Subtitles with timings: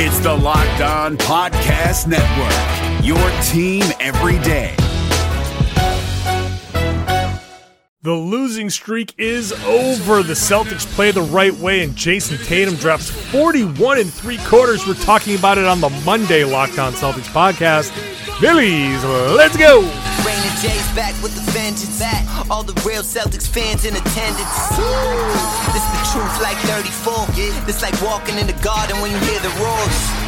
[0.00, 4.76] It's the Locked On Podcast Network, your team every day.
[8.02, 10.22] The losing streak is over.
[10.22, 14.86] The Celtics play the right way, and Jayson Tatum drops 41 in three quarters.
[14.86, 17.90] We're talking about it on the Monday Locked On Celtics podcast.
[18.40, 19.02] Billy's,
[19.34, 19.80] let's go.
[19.80, 22.00] Rain and Jay's back with the vengeance.
[22.48, 24.58] All the real Celtics fans in attendance.
[25.74, 27.26] This the truth like 34.
[27.66, 30.27] This like walking in the garden when you hear the roars.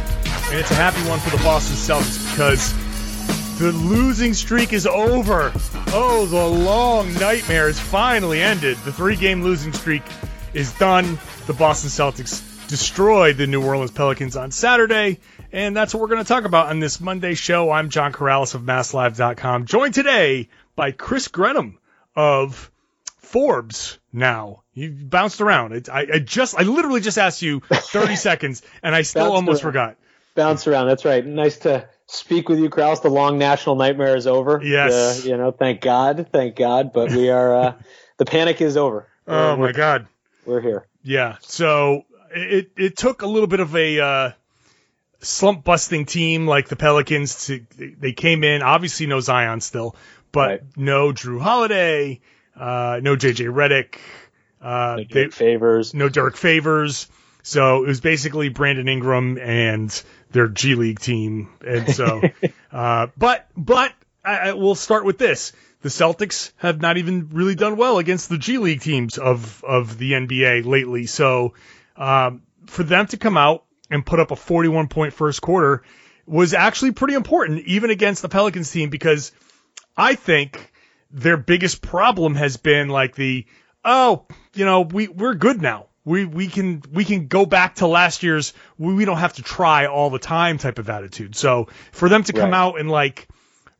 [0.51, 5.53] And it's a happy one for the Boston Celtics because the losing streak is over.
[5.93, 8.77] Oh, the long nightmare is finally ended.
[8.79, 10.01] The three game losing streak
[10.53, 11.17] is done.
[11.47, 15.21] The Boston Celtics destroyed the New Orleans Pelicans on Saturday.
[15.53, 17.71] And that's what we're going to talk about on this Monday show.
[17.71, 21.79] I'm John Karalis of MassLive.com, joined today by Chris Grenham
[22.13, 22.69] of
[23.19, 24.63] Forbes now.
[24.73, 25.87] You bounced around.
[25.89, 29.71] I, I, just, I literally just asked you 30 seconds and I still almost around.
[29.71, 29.97] forgot
[30.35, 30.87] bounce around.
[30.87, 31.25] That's right.
[31.25, 32.99] Nice to speak with you, Kraus.
[32.99, 34.61] The long national nightmare is over.
[34.63, 35.25] Yes.
[35.25, 36.93] Uh, you know, thank God, thank God.
[36.93, 37.55] But we are.
[37.55, 37.73] Uh,
[38.17, 39.07] the panic is over.
[39.27, 40.07] Oh my God.
[40.45, 40.87] We're here.
[41.03, 41.37] Yeah.
[41.41, 44.31] So it it took a little bit of a uh,
[45.19, 48.61] slump busting team like the Pelicans to they came in.
[48.61, 49.95] Obviously, no Zion still,
[50.31, 50.61] but right.
[50.75, 52.19] no Jrue Holiday,
[52.55, 53.99] uh, no JJ Redick.
[54.61, 55.93] Uh, no Derrick Favors.
[55.93, 57.07] No Derrick Favors.
[57.43, 61.49] So it was basically Brandon Ingram and their G League team.
[61.65, 62.21] And so,
[62.71, 65.53] uh, but, but I, I, we'll start with this.
[65.81, 69.97] The Celtics have not even really done well against the G League teams of, of
[69.97, 71.07] the NBA lately.
[71.07, 71.55] So,
[71.95, 75.83] um, for them to come out and put up a 41 point first quarter
[76.25, 79.31] was actually pretty important, even against the Pelicans team, because
[79.97, 80.71] I think
[81.09, 83.45] their biggest problem has been like the,
[83.83, 87.87] oh, you know, we, we're good now we we can we can go back to
[87.87, 91.35] last year's we, we don't have to try all the time type of attitude.
[91.35, 92.57] So for them to come right.
[92.57, 93.27] out and like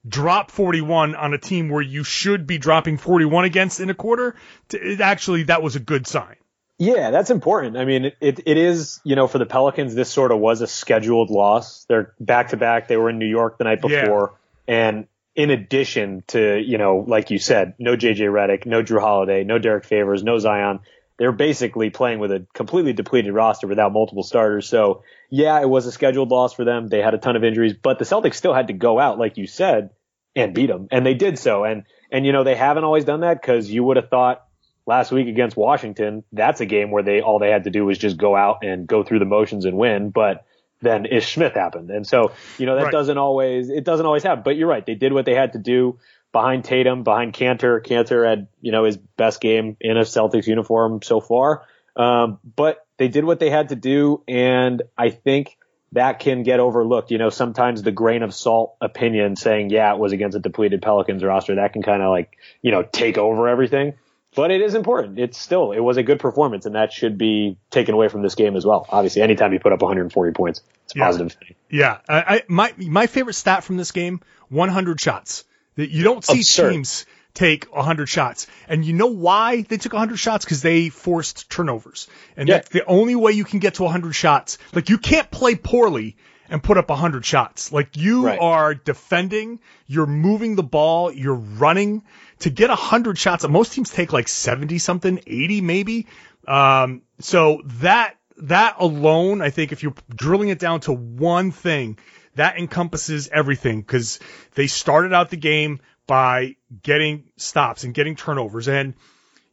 [0.07, 4.35] drop 41 on a team where you should be dropping 41 against in a quarter,
[4.71, 6.35] it actually that was a good sign.
[6.77, 7.77] Yeah, that's important.
[7.77, 10.61] I mean, it, it, it is, you know, for the Pelicans, this sort of was
[10.61, 11.85] a scheduled loss.
[11.85, 12.87] They're back to back.
[12.87, 14.33] They were in New York the night before.
[14.67, 14.73] Yeah.
[14.73, 19.43] And in addition to, you know, like you said, no JJ Redick, no Jrue Holiday,
[19.43, 20.79] no Derrick Favors, no Zion
[21.21, 24.67] they're basically playing with a completely depleted roster without multiple starters.
[24.67, 26.87] So yeah, it was a scheduled loss for them.
[26.87, 29.37] They had a ton of injuries, but the Celtics still had to go out, like
[29.37, 29.91] you said,
[30.35, 30.87] and beat them.
[30.89, 31.63] And they did so.
[31.63, 34.43] And, and you know, they haven't always done that because you would have thought
[34.87, 37.99] last week against Washington, that's a game where they, all they had to do was
[37.99, 40.09] just go out and go through the motions and win.
[40.09, 40.43] But
[40.81, 41.91] then Ish Smith happened.
[41.91, 42.91] And so, you know, that right.
[42.91, 44.83] doesn't always, it doesn't always happen, but you're right.
[44.83, 45.99] They did what they had to do
[46.31, 47.85] behind Tatum, behind Kanter.
[47.85, 51.63] Kanter had, you know, his best game in a Celtics uniform so far.
[51.95, 54.23] Um, but they did what they had to do.
[54.27, 55.57] And I think
[55.93, 57.11] that can get overlooked.
[57.11, 60.81] You know, sometimes the grain of salt opinion saying, yeah, it was against a depleted
[60.81, 63.93] Pelicans roster, that can kind of like, you know, take over everything.
[64.33, 65.19] But it is important.
[65.19, 68.35] It's still, it was a good performance and that should be taken away from this
[68.35, 68.85] game as well.
[68.87, 71.05] Obviously, anytime you put up 140 points, it's a yeah.
[71.05, 71.55] positive thing.
[71.69, 71.97] Yeah.
[72.07, 75.43] I, I, my, my favorite stat from this game, 100 shots.
[75.75, 76.71] You don't see Absurd.
[76.71, 78.47] teams take 100 shots.
[78.67, 80.45] And you know why they took 100 shots?
[80.45, 82.07] Because they forced turnovers.
[82.35, 82.55] And yeah.
[82.55, 84.57] that's the only way you can get to 100 shots.
[84.73, 86.17] Like, you can't play poorly
[86.49, 87.71] and put up 100 shots.
[87.71, 88.39] Like, you right.
[88.39, 92.03] are defending, you're moving the ball, you're running.
[92.39, 96.07] To get 100 shots, most teams take like 70 something, 80 maybe.
[96.47, 101.97] Um, so that, that alone, I think if you're drilling it down to one thing,
[102.35, 104.19] that encompasses everything because
[104.55, 108.67] they started out the game by getting stops and getting turnovers.
[108.67, 108.93] And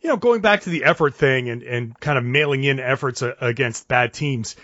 [0.00, 3.22] you know going back to the effort thing and and kind of mailing in efforts
[3.22, 4.56] a, against bad teams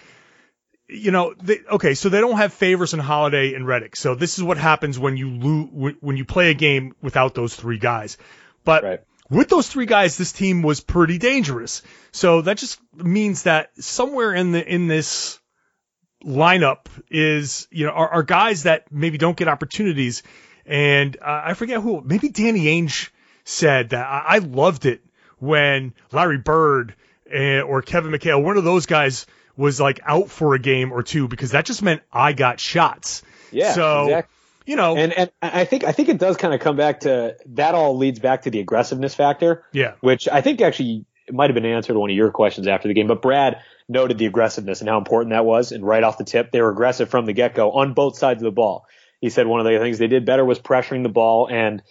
[0.88, 4.38] you know they, okay so they don't have favors in holiday and Redick so this
[4.38, 8.16] is what happens when you lose when you play a game without those three guys.
[8.64, 9.00] But right.
[9.30, 11.82] with those three guys this team was pretty dangerous.
[12.12, 15.38] So that just means that somewhere in the in this
[16.26, 20.22] lineup is, you know, are, are guys that maybe don't get opportunities.
[20.66, 23.10] And uh, I forget who, maybe Danny Ainge
[23.44, 25.02] said that I, I loved it
[25.38, 26.94] when Larry Bird
[27.32, 29.26] uh, or Kevin McHale, one of those guys
[29.56, 33.22] was like out for a game or two because that just meant I got shots.
[33.52, 33.72] Yeah.
[33.72, 34.34] So, exactly.
[34.66, 37.36] you know, and and I think I think it does kind of come back to
[37.46, 37.74] that.
[37.74, 39.64] All leads back to the aggressiveness factor.
[39.72, 39.94] Yeah.
[40.00, 43.06] Which I think actually might have been answered one of your questions after the game,
[43.06, 45.72] but Brad noted the aggressiveness and how important that was.
[45.72, 48.42] And right off the tip, they were aggressive from the get go on both sides
[48.42, 48.86] of the ball.
[49.20, 51.82] He said one of the things they did better was pressuring the ball and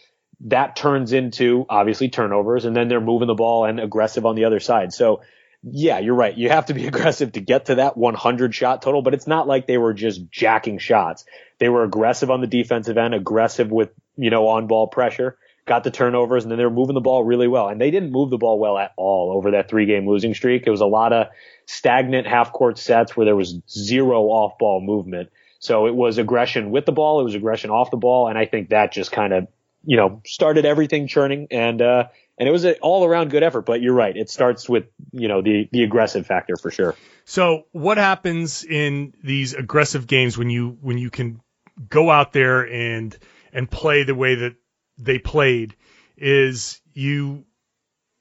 [0.47, 4.45] that turns into obviously turnovers and then they're moving the ball and aggressive on the
[4.45, 4.93] other side.
[4.93, 5.21] So
[5.63, 6.35] yeah, you're right.
[6.35, 9.47] You have to be aggressive to get to that 100 shot total, but it's not
[9.47, 11.25] like they were just jacking shots.
[11.59, 15.83] They were aggressive on the defensive end, aggressive with, you know, on ball pressure, got
[15.83, 17.69] the turnovers, and then they were moving the ball really well.
[17.69, 20.67] And they didn't move the ball well at all over that three game losing streak.
[20.67, 21.27] It was a lot of
[21.65, 25.29] stagnant half court sets where there was zero off ball movement.
[25.59, 27.21] So it was aggression with the ball.
[27.21, 28.27] It was aggression off the ball.
[28.27, 29.47] And I think that just kind of,
[29.85, 31.47] you know, started everything churning.
[31.51, 32.07] And, uh,
[32.37, 33.61] and it was an all around good effort.
[33.61, 34.15] But you're right.
[34.15, 36.95] It starts with, you know, the, the aggressive factor for sure.
[37.23, 41.39] So what happens in these aggressive games when you, when you can
[41.87, 43.17] go out there and,
[43.53, 44.55] and play the way that
[44.97, 45.75] they played
[46.17, 47.45] is you,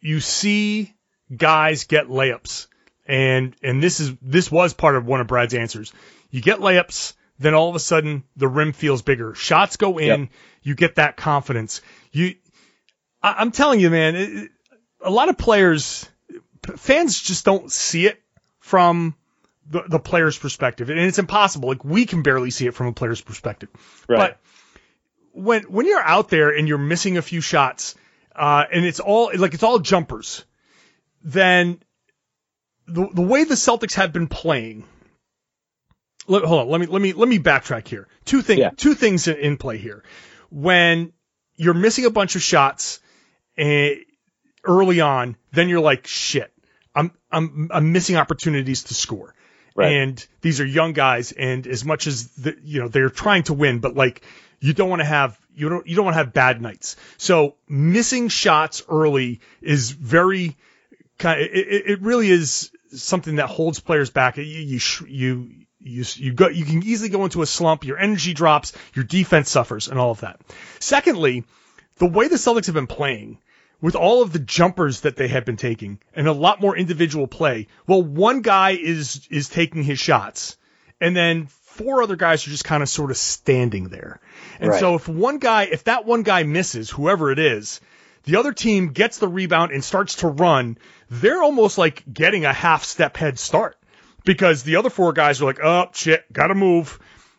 [0.01, 0.95] you see
[1.35, 2.67] guys get layups.
[3.07, 5.93] And, and this is, this was part of one of Brad's answers.
[6.31, 9.35] You get layups, then all of a sudden the rim feels bigger.
[9.35, 10.29] Shots go in, yep.
[10.63, 11.83] you get that confidence.
[12.13, 12.35] You,
[13.23, 14.51] I, am telling you, man, it,
[15.01, 16.09] a lot of players,
[16.77, 18.23] fans just don't see it
[18.61, 19.15] from
[19.69, 21.69] the, the player's perspective, and it's impossible.
[21.69, 23.69] Like we can barely see it from a player's perspective.
[24.09, 24.19] Right.
[24.19, 24.39] But
[25.33, 27.95] when when you're out there and you're missing a few shots,
[28.35, 30.45] uh, and it's all like it's all jumpers,
[31.23, 31.81] then
[32.87, 34.85] the the way the Celtics have been playing.
[36.29, 38.09] Let, hold on, let me let me let me backtrack here.
[38.25, 38.71] Two things, yeah.
[38.77, 40.05] two things in, in play here.
[40.51, 41.13] When
[41.57, 43.01] you're missing a bunch of shots
[43.57, 43.97] and
[44.65, 46.53] early on, then you're like, shit,
[46.95, 49.35] I'm, I'm, I'm missing opportunities to score.
[49.75, 49.93] Right.
[49.93, 51.33] And these are young guys.
[51.33, 54.23] And as much as the, you know, they're trying to win, but like
[54.63, 56.97] you don't want to have, you don't, you don't want to have bad nights.
[57.19, 60.57] So missing shots early is very
[61.19, 64.37] kind it, it really is something that holds players back.
[64.37, 65.51] You, you, you,
[65.81, 67.85] you, you go, you can easily go into a slump.
[67.85, 70.41] Your energy drops, your defense suffers and all of that.
[70.79, 71.45] Secondly,
[71.97, 73.39] the way the Celtics have been playing
[73.81, 77.27] with all of the jumpers that they have been taking and a lot more individual
[77.27, 77.67] play.
[77.89, 80.57] Well, one guy is, is taking his shots
[81.01, 84.21] and then four other guys are just kind of sort of standing there.
[84.61, 84.81] And right.
[84.81, 87.81] so if one guy, if that one guy misses, whoever it is,
[88.25, 90.79] the other team gets the rebound and starts to run,
[91.11, 93.77] they're almost like getting a half step head start
[94.25, 96.99] because the other four guys are like, oh shit, gotta move.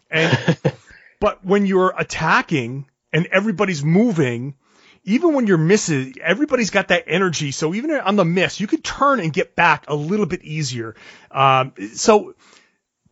[0.09, 0.57] And,
[1.19, 4.55] but when you're attacking and everybody's moving,
[5.05, 7.51] even when you're missing, everybody's got that energy.
[7.51, 10.95] So even on the miss, you could turn and get back a little bit easier.
[11.29, 12.35] Um, so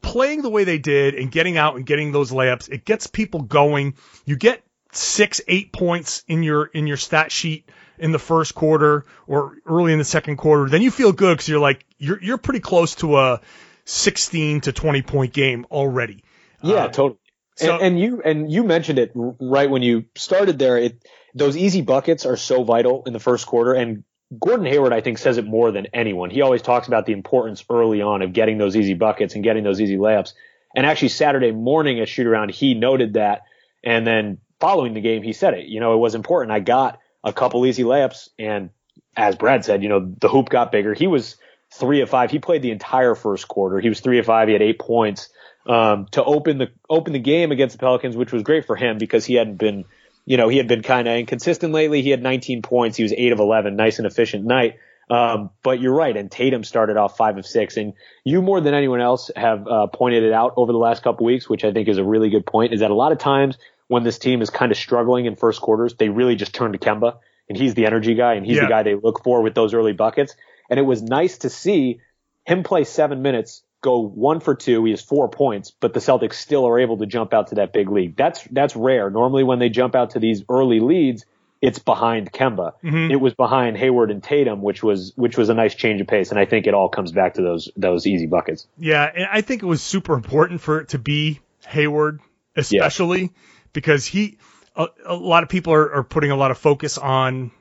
[0.01, 3.41] playing the way they did and getting out and getting those layups, it gets people
[3.41, 3.95] going.
[4.25, 9.05] You get six, eight points in your, in your stat sheet in the first quarter
[9.27, 10.69] or early in the second quarter.
[10.69, 13.41] Then you feel good because you're like, you're, you're pretty close to a
[13.85, 16.23] 16 to 20 point game already.
[16.63, 17.19] Yeah, uh, totally.
[17.55, 20.77] So, and, and, you and you mentioned it right when you started there.
[20.77, 21.05] It
[21.35, 24.03] those easy buckets are so vital in the first quarter, and
[24.39, 26.29] Gordon Hayward I think says it more than anyone.
[26.29, 29.63] He always talks about the importance early on of getting those easy buckets and getting
[29.63, 30.33] those easy layups.
[30.75, 33.43] And actually Saturday morning at shoot around, he noted that,
[33.83, 35.65] and then following the game, he said it.
[35.65, 36.51] You know, it was important.
[36.51, 38.69] I got a couple easy layups, and
[39.17, 40.93] as Brad said, you know, the hoop got bigger.
[40.93, 41.35] He was
[41.73, 42.31] three of five.
[42.31, 43.79] He played the entire first quarter.
[43.79, 44.47] He was three of five.
[44.47, 45.29] He had eight points
[45.65, 48.97] um, to open the open the game against the Pelicans, which was great for him
[48.97, 49.85] because he hadn't been,
[50.25, 52.01] you know, he had been kind of inconsistent lately.
[52.01, 52.97] He had 19 points.
[52.97, 53.75] He was eight of 11.
[53.75, 54.77] Nice and efficient night.
[55.09, 58.73] Um, but you're right, and Tatum started off five of six, and you more than
[58.73, 61.89] anyone else have uh, pointed it out over the last couple weeks, which I think
[61.89, 62.73] is a really good point.
[62.73, 63.57] Is that a lot of times
[63.89, 66.77] when this team is kind of struggling in first quarters, they really just turn to
[66.77, 67.17] Kemba,
[67.49, 68.63] and he's the energy guy, and he's yeah.
[68.63, 70.33] the guy they look for with those early buckets.
[70.69, 71.99] And it was nice to see
[72.45, 74.85] him play seven minutes go one for two.
[74.85, 77.73] He has four points, but the Celtics still are able to jump out to that
[77.73, 78.15] big lead.
[78.15, 79.09] That's that's rare.
[79.09, 81.25] Normally, when they jump out to these early leads,
[81.61, 82.73] it's behind Kemba.
[82.83, 83.11] Mm-hmm.
[83.11, 86.29] It was behind Hayward and Tatum, which was which was a nice change of pace.
[86.29, 88.67] And I think it all comes back to those those easy buckets.
[88.77, 92.19] Yeah, and I think it was super important for it to be Hayward,
[92.55, 93.27] especially yeah.
[93.73, 94.37] because he.
[94.73, 97.51] A, a, lot of people are, are putting a lot of focus on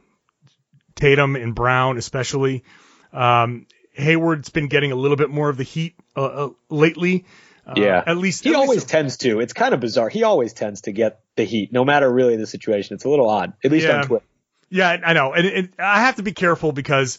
[0.94, 2.62] Tatum and Brown, especially.
[3.12, 3.66] Um,
[4.00, 7.24] Hayward's been getting a little bit more of the heat uh, uh, lately.
[7.66, 9.40] Uh, yeah, at least he at always least, tends to.
[9.40, 10.08] It's kind of bizarre.
[10.08, 12.94] He always tends to get the heat, no matter really the situation.
[12.94, 13.98] It's a little odd, at least yeah.
[13.98, 14.24] on Twitter.
[14.70, 17.18] Yeah, I know, and, and I have to be careful because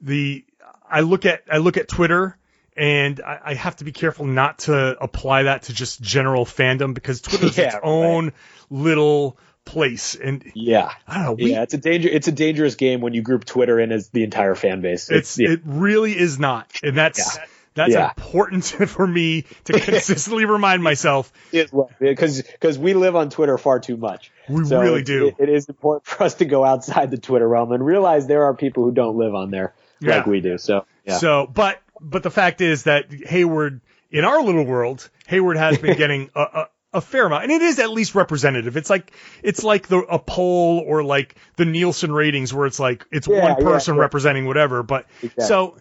[0.00, 0.44] the
[0.88, 2.36] I look at I look at Twitter
[2.76, 6.94] and I, I, have to be careful not to apply that to just general fandom
[6.94, 8.34] because Twitter's yeah, its own right.
[8.70, 10.14] little place.
[10.14, 11.32] And yeah, I don't know.
[11.32, 12.08] We, yeah, it's a danger.
[12.08, 15.10] It's a dangerous game when you group Twitter in as the entire fan base.
[15.10, 15.50] It's, it's yeah.
[15.50, 17.36] it really is not, and that's.
[17.36, 17.44] Yeah.
[17.72, 18.10] That's yeah.
[18.16, 21.32] important for me to consistently remind myself.
[21.52, 24.32] Because because we live on Twitter far too much.
[24.48, 25.28] We so really do.
[25.28, 28.42] It, it is important for us to go outside the Twitter realm and realize there
[28.46, 30.16] are people who don't live on there yeah.
[30.16, 30.58] like we do.
[30.58, 31.18] So yeah.
[31.18, 35.96] So, but but the fact is that Hayward in our little world, Hayward has been
[35.96, 38.76] getting a, a a fair amount, and it is at least representative.
[38.76, 43.06] It's like it's like the a poll or like the Nielsen ratings where it's like
[43.12, 44.82] it's yeah, one person yeah, representing whatever.
[44.82, 45.44] But exactly.
[45.44, 45.76] so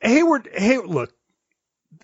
[0.00, 1.12] Hayward, hey, look,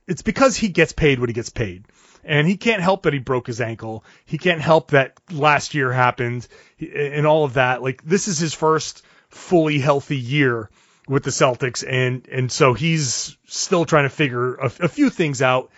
[0.07, 1.87] it's because he gets paid what he gets paid,
[2.23, 4.05] and he can't help that he broke his ankle.
[4.25, 6.47] He can't help that last year happened
[6.81, 7.83] and all of that.
[7.83, 10.71] Like this is his first fully healthy year
[11.09, 15.43] with the Celtics, and and so he's still trying to figure a, a few things
[15.43, 15.71] out.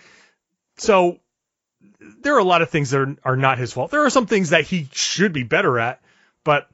[0.77, 1.20] So
[2.21, 3.91] there are a lot of things that are, are not his fault.
[3.91, 6.01] There are some things that he should be better at,
[6.43, 6.67] but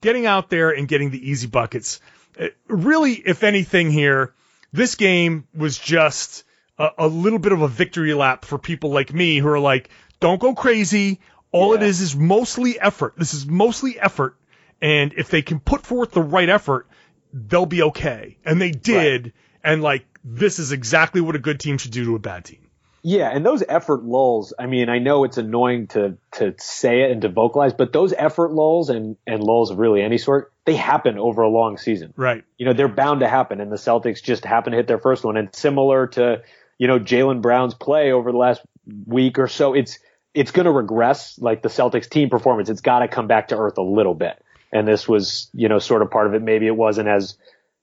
[0.00, 2.00] getting out there and getting the easy buckets,
[2.38, 4.34] uh, really, if anything here,
[4.72, 6.44] this game was just
[6.78, 9.88] a, a, little bit of a victory lap for people like me who are like,
[10.20, 11.20] don't go crazy.
[11.50, 11.82] All yeah.
[11.82, 13.14] it is is mostly effort.
[13.16, 14.36] This is mostly effort.
[14.80, 16.86] And if they can put forth the right effort,
[17.32, 18.36] they'll be okay.
[18.44, 19.24] And they did.
[19.24, 19.32] Right.
[19.64, 22.67] And like, this is exactly what a good team should do to a bad team.
[23.02, 27.12] Yeah, and those effort lulls, I mean, I know it's annoying to to say it
[27.12, 30.74] and to vocalize, but those effort lulls and and lulls of really any sort, they
[30.74, 32.12] happen over a long season.
[32.16, 32.44] Right.
[32.56, 35.24] You know, they're bound to happen and the Celtics just happen to hit their first
[35.24, 36.42] one and similar to,
[36.76, 38.62] you know, Jaylen Brown's play over the last
[39.06, 39.98] week or so, it's
[40.34, 42.68] it's going to regress like the Celtics team performance.
[42.68, 44.42] It's got to come back to earth a little bit.
[44.72, 46.42] And this was, you know, sort of part of it.
[46.42, 47.36] Maybe it wasn't as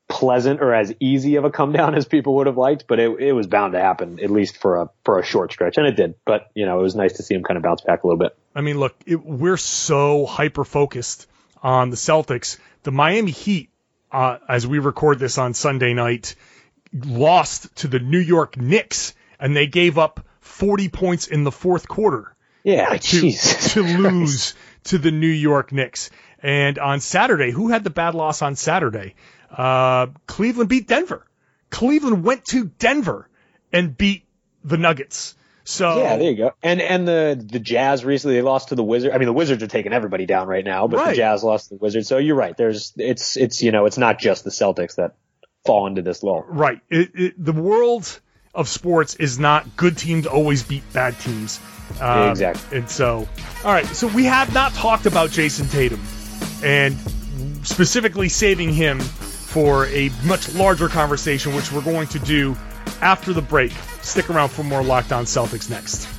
[0.07, 3.19] pleasant or as easy of a come down as people would have liked, but it,
[3.19, 5.95] it was bound to happen at least for a for a short stretch, and it
[5.95, 6.15] did.
[6.25, 8.19] But you know, it was nice to see him kind of bounce back a little
[8.19, 8.37] bit.
[8.53, 11.27] I mean, look, it, we're so hyper focused
[11.61, 12.57] on the Celtics.
[12.83, 13.69] The Miami Heat,
[14.11, 16.35] uh, as we record this on Sunday night,
[16.93, 21.87] lost to the New York Knicks, and they gave up 40 points in the fourth
[21.87, 22.31] quarter.
[22.63, 26.09] Yeah, to, to lose to the New York Knicks.
[26.41, 29.15] And on Saturday, who had the bad loss on Saturday?
[29.51, 31.25] Uh, Cleveland beat Denver.
[31.69, 33.29] Cleveland went to Denver
[33.71, 34.25] and beat
[34.63, 35.35] the Nuggets.
[35.67, 36.51] So yeah, there you go.
[36.61, 39.15] And and the the Jazz recently they lost to the Wizards.
[39.15, 41.09] I mean, the Wizards are taking everybody down right now, but right.
[41.09, 42.07] the Jazz lost to the Wizards.
[42.07, 42.55] So you're right.
[42.55, 45.15] There's it's it's you know it's not just the Celtics that
[45.65, 46.45] fall into this lull.
[46.47, 46.79] Right.
[46.89, 48.19] It, it, the world
[48.53, 51.59] of sports is not good teams always beat bad teams.
[51.99, 52.77] Um, exactly.
[52.77, 53.27] And so,
[53.63, 53.87] all right.
[53.87, 56.01] So we have not talked about Jayson Tatum,
[56.63, 56.95] and
[57.65, 59.01] specifically saving him
[59.55, 62.57] for a much larger conversation, which we're going to do
[62.99, 63.71] after the break.
[64.01, 66.09] Stick around for more Locked On Celtics next.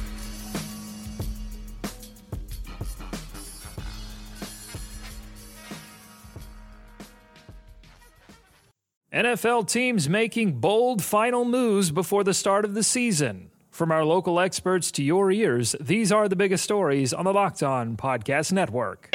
[9.12, 13.50] NFL teams making bold final moves before the start of the season.
[13.70, 17.62] From our local experts to your ears, these are the biggest stories on the Locked
[17.62, 19.14] On Podcast Network.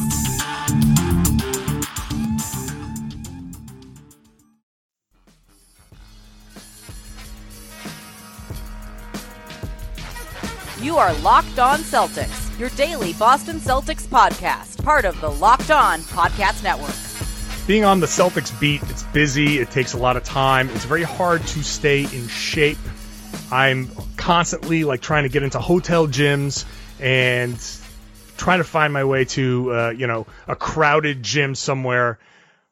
[10.81, 15.99] You are Locked On Celtics, your daily Boston Celtics podcast, part of the Locked On
[15.99, 16.95] Podcast Network.
[17.67, 21.03] Being on the Celtics beat, it's busy, it takes a lot of time, it's very
[21.03, 22.79] hard to stay in shape.
[23.51, 26.65] I'm constantly like trying to get into hotel gyms
[26.99, 27.59] and
[28.37, 32.17] trying to find my way to uh, you know a crowded gym somewhere.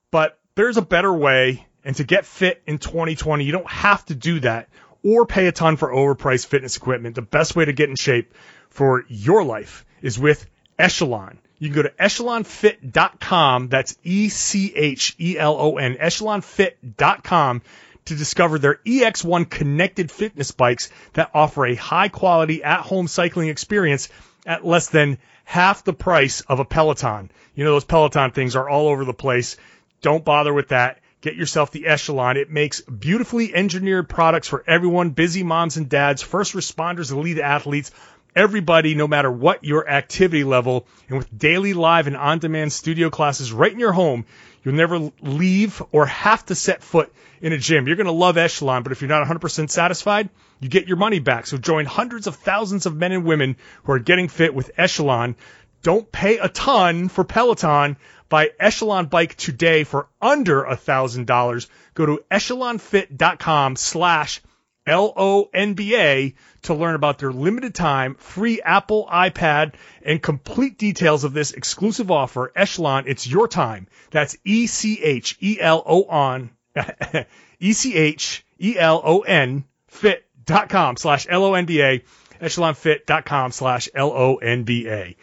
[0.10, 4.16] But there's a better way, and to get fit in 2020, you don't have to
[4.16, 4.68] do that
[5.04, 7.16] or pay a ton for overpriced fitness equipment.
[7.16, 8.34] The best way to get in shape
[8.70, 10.46] for your life is with
[10.78, 11.40] Echelon.
[11.58, 13.68] You can go to echelonfit.com.
[13.68, 17.62] That's E C H E L O N, echelonfit.com
[18.06, 23.50] to discover their EX1 connected fitness bikes that offer a high quality at home cycling
[23.50, 24.10] experience
[24.46, 27.30] at less than half the price of a Peloton.
[27.56, 29.58] You know, those Peloton things are all over the place.
[30.02, 30.99] Don't bother with that.
[31.22, 32.38] Get yourself the Echelon.
[32.38, 37.92] It makes beautifully engineered products for everyone, busy moms and dads, first responders, elite athletes,
[38.36, 40.88] everybody, no matter what your activity level.
[41.10, 44.26] And with daily live and on-demand studio classes right in your home,
[44.64, 47.12] you'll never leave or have to set foot
[47.42, 47.88] in a gym.
[47.88, 50.30] You're going to love Echelon, but if you're not 100% satisfied,
[50.62, 51.48] you get your money back.
[51.48, 55.36] So join hundreds of thousands of men and women who are getting fit with Echelon.
[55.82, 57.98] Don't pay a ton for Peloton.
[58.28, 61.68] Buy Echelon bike today for under a thousand dollars.
[61.94, 64.42] Go to echelonfit.com slash
[64.86, 71.52] L-O-N-B-A to learn about their limited time free Apple iPad and complete details of this
[71.52, 72.52] exclusive offer.
[72.56, 73.88] Echelon, it's your time.
[74.12, 76.50] That's E-C-H-E-L-O-N,
[77.60, 82.04] E-C-H-E-L-O-N fit.com slash L-O-N-B-A,
[82.42, 85.16] echelonfit.com slash L-O-N-B-A.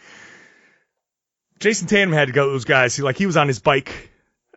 [1.59, 2.95] Jayson Tatum had to go those guys.
[2.95, 4.11] He, like he was on his bike,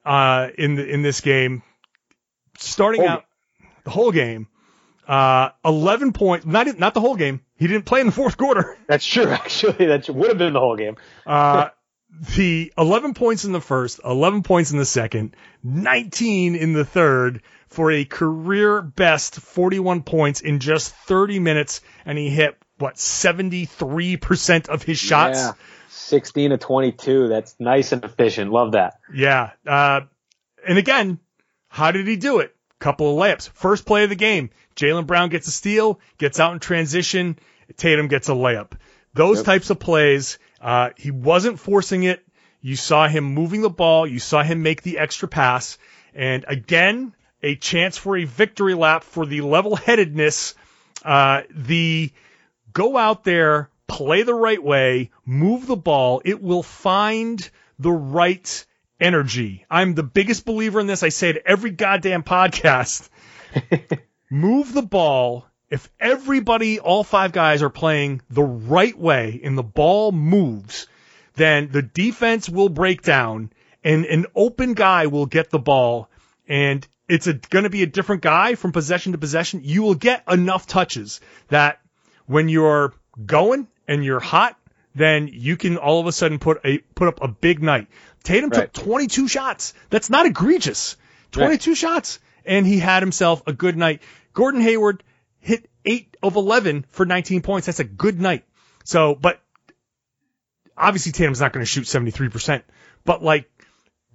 [0.05, 1.63] uh, in the, in this game,
[2.59, 3.25] starting out
[3.85, 4.49] the whole game.
[5.07, 7.41] Uh, 11 points, not, not the whole game.
[7.57, 8.79] He didn't play in the fourth quarter.
[8.87, 9.87] That's true, actually.
[9.87, 10.97] That would have been the whole game.
[11.27, 11.71] uh,
[12.37, 17.43] the 11 points in the first, 11 points in the second, 19 in the third
[17.69, 21.81] for a career best 41 points in just 30 minutes.
[22.05, 25.39] And he hit, what, 73% of his shots?
[25.39, 25.53] Yeah.
[25.89, 27.29] 16 to 22.
[27.29, 28.51] That's nice and efficient.
[28.51, 28.99] Love that.
[29.13, 29.51] Yeah.
[29.67, 30.03] Uh,
[30.67, 31.19] and again,
[31.69, 32.55] how did he do it?
[32.79, 33.51] Couple of layups.
[33.51, 34.51] First play of the game.
[34.75, 37.39] Jaylen Brown gets a steal, gets out in transition.
[37.77, 38.73] Tatum gets a layup.
[39.15, 39.47] Those yep.
[39.47, 42.25] types of plays, uh, he wasn't forcing it.
[42.61, 44.07] You saw him moving the ball.
[44.07, 45.79] You saw him make the extra pass.
[46.15, 50.55] And again, a chance for a victory lap for the level headedness,
[51.05, 52.13] uh, the
[52.73, 56.23] go out there, play the right way, move the ball.
[56.25, 58.67] It will find the right
[59.01, 59.65] energy.
[59.71, 61.03] I'm the biggest believer in this.
[61.03, 63.09] I say it every goddamn podcast.
[64.31, 65.47] move the ball.
[65.71, 70.89] If everybody, all five guys are playing the right way and the ball moves,
[71.35, 73.51] then the defense will break down
[73.85, 76.11] and an open guy will get the ball
[76.49, 79.63] and it's going to be a different guy from possession to possession.
[79.65, 81.81] You will get enough touches that
[82.31, 82.95] when you're
[83.27, 84.57] going and you're hot,
[84.95, 87.89] then you can all of a sudden put a put up a big night.
[88.23, 88.73] Tatum right.
[88.73, 89.75] took 22 shots.
[89.91, 90.97] That's not egregious.
[91.33, 91.77] 22 right.
[91.77, 94.03] shots, and he had himself a good night.
[94.33, 95.03] Gordon Hayward
[95.41, 97.67] hit eight of 11 for 19 points.
[97.67, 98.45] That's a good night.
[98.85, 99.41] So, but
[100.77, 102.63] obviously Tatum's not going to shoot 73%,
[103.05, 103.51] but like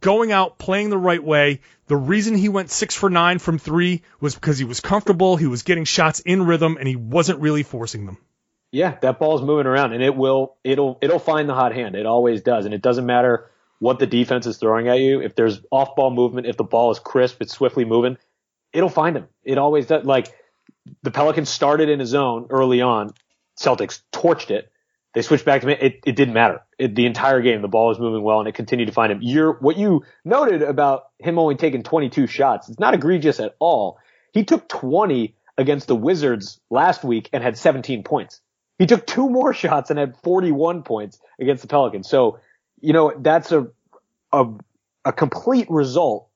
[0.05, 1.61] going out, playing the right way.
[1.87, 5.35] The reason he went six for nine from three was because he was comfortable.
[5.35, 8.19] He was getting shots in rhythm and he wasn't really forcing them.
[8.71, 11.95] Yeah, that ball's moving around and it will, it'll, it'll find the hot hand.
[11.95, 12.65] It always does.
[12.65, 15.21] And it doesn't matter what the defense is throwing at you.
[15.21, 18.17] If there's off ball movement, if the ball is crisp, it's swiftly moving,
[18.73, 19.27] it'll find him.
[19.43, 20.05] It always does.
[20.05, 20.27] Like
[21.01, 23.13] the Pelicans started in a zone early on.
[23.59, 24.71] Celtics torched it.
[25.15, 25.77] They switched back to me.
[25.79, 26.61] It, it didn't matter.
[26.77, 29.19] It, the entire game, the ball was moving well and it continued to find him.
[29.21, 33.97] You're, what you noted about him only taking 22 shots, it's not egregious at all.
[34.33, 38.41] He took 20 against the Wizards last week and had 17 points.
[38.77, 42.09] He took two more shots and had 41 points against the Pelicans.
[42.09, 42.39] So,
[42.81, 43.67] you know, that's a,
[44.33, 44.47] a,
[45.05, 46.27] a complete result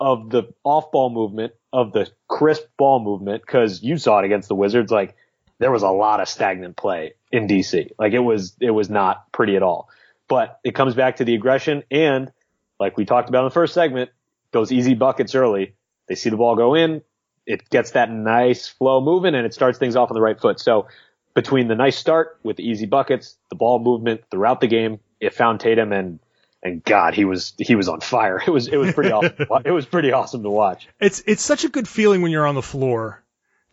[0.00, 4.48] of the off ball movement, of the crisp ball movement, cause you saw it against
[4.48, 4.92] the Wizards.
[4.92, 5.16] Like
[5.58, 7.90] there was a lot of stagnant play in DC.
[7.98, 9.88] Like it was, it was not pretty at all,
[10.28, 12.30] but it comes back to the aggression and
[12.78, 14.10] like we talked about in the first segment,
[14.52, 15.74] those easy buckets early.
[16.08, 17.02] They see the ball go in.
[17.46, 20.60] It gets that nice flow moving and it starts things off on the right foot.
[20.60, 20.88] So
[21.34, 25.34] between the nice start with the easy buckets, the ball movement throughout the game, it
[25.34, 26.20] found Tatum and
[26.60, 28.42] and God, he was he was on fire.
[28.46, 29.34] It was it was pretty awesome.
[29.64, 30.88] It was pretty awesome to watch.
[31.00, 33.22] It's it's such a good feeling when you're on the floor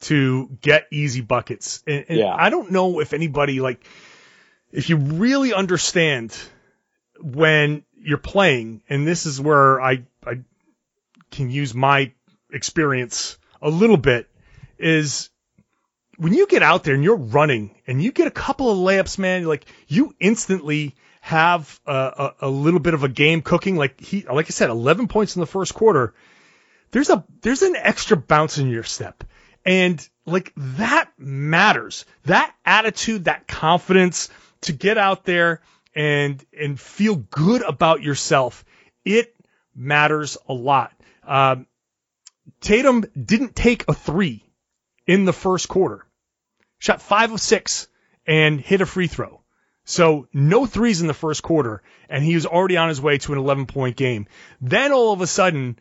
[0.02, 1.84] to get easy buckets.
[1.88, 2.36] And, and Yeah.
[2.36, 3.86] I don't know if anybody like
[4.72, 6.38] if you really understand
[7.22, 10.42] when you're playing, and this is where I I
[11.32, 12.12] can use my
[12.52, 14.30] experience a little bit,
[14.78, 15.30] is
[16.18, 19.18] when you get out there and you're running and you get a couple of layups,
[19.18, 23.76] man, like you instantly have a, a, a little bit of a game cooking.
[23.76, 26.14] Like he, like I said, 11 points in the first quarter.
[26.92, 29.24] There's a there's an extra bounce in your step,
[29.66, 32.06] and like that matters.
[32.24, 34.30] That attitude, that confidence
[34.62, 35.62] to get out there
[35.96, 38.64] and and feel good about yourself.
[39.04, 39.36] It
[39.76, 40.92] matters a lot.
[41.26, 41.68] Um,
[42.62, 44.44] Tatum didn't take a three
[45.08, 46.06] in the first quarter.
[46.80, 47.88] Shot five of six
[48.26, 49.42] and hit a free throw.
[49.86, 53.34] So no threes in the first quarter, and he was already on his way to
[53.34, 54.28] an 11 point game.
[54.60, 55.78] Then all of a sudden,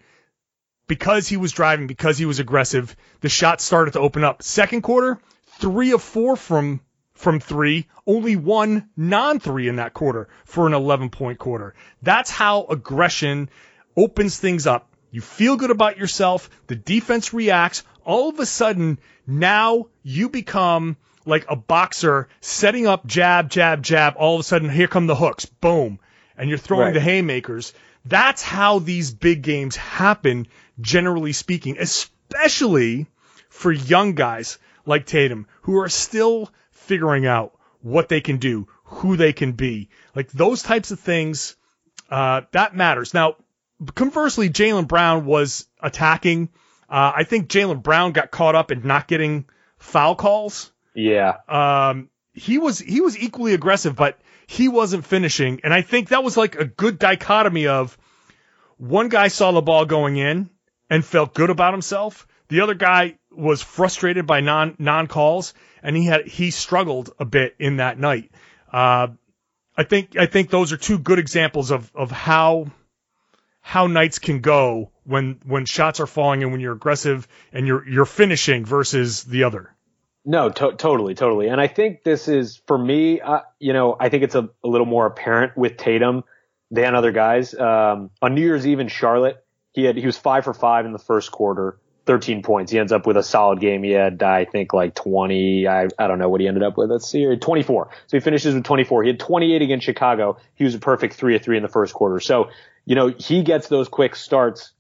[0.86, 4.42] because he was driving, because he was aggressive, the shots started to open up.
[4.42, 5.18] Second quarter,
[5.58, 6.80] three of four from
[7.14, 11.74] from three, only one non three in that quarter for an 11 point quarter.
[12.02, 13.48] That's how aggression
[13.96, 14.88] opens things up.
[15.12, 16.50] You feel good about yourself.
[16.66, 17.84] The defense reacts.
[18.04, 24.14] All of a sudden, now you become like a boxer setting up jab, jab, jab.
[24.16, 25.46] All of a sudden, here come the hooks.
[25.46, 26.00] Boom.
[26.36, 26.94] And you're throwing Right.
[26.94, 27.72] the haymakers.
[28.04, 30.48] That's how these big games happen,
[30.80, 33.06] generally speaking, especially
[33.48, 39.16] for young guys like Tatum who are still figuring out what they can do, who
[39.16, 39.88] they can be.
[40.14, 41.56] Like those types of things,
[42.10, 43.14] uh, that matters.
[43.14, 43.36] Now,
[43.94, 46.50] conversely, Jaylen Brown was attacking.
[46.88, 49.46] Uh, I think Jaylen Brown got caught up in not getting
[49.78, 50.72] foul calls.
[50.94, 51.36] Yeah.
[51.48, 55.60] Um, he was he was equally aggressive, but he wasn't finishing.
[55.64, 57.96] And I think that was like a good dichotomy of
[58.76, 60.50] one guy saw the ball going in
[60.90, 62.26] and felt good about himself.
[62.48, 67.24] The other guy was frustrated by non non calls, and he had he struggled a
[67.24, 68.30] bit in that night.
[68.72, 69.08] Uh,
[69.76, 72.66] I think I think those are two good examples of of how
[73.60, 77.88] how nights can go when when shots are falling and when you're aggressive and you're
[77.88, 79.70] you're finishing versus the other.
[80.26, 81.48] No, to- totally, totally.
[81.48, 83.20] And I think this is for me.
[83.20, 86.24] Uh, you know, I think it's a, a little more apparent with Tatum
[86.70, 87.54] than other guys.
[87.54, 89.43] Um, on New Year's Eve in Charlotte,
[89.74, 92.72] he had he was five for five in the first quarter, 13 points.
[92.72, 93.82] He ends up with a solid game.
[93.82, 95.66] He had, I think, like 20.
[95.66, 96.90] I I don't know what he ended up with.
[96.90, 97.90] Let's see, 24.
[98.06, 99.02] So he finishes with 24.
[99.02, 100.38] He had 28 against Chicago.
[100.54, 102.20] He was a perfect three of three in the first quarter.
[102.20, 102.48] So
[102.86, 104.72] you know, he gets those quick starts